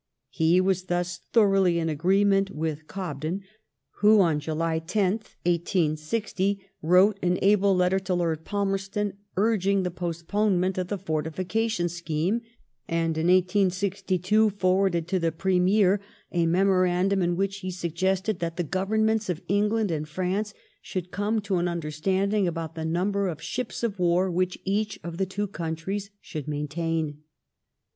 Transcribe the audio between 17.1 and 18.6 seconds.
in whioh he suggested that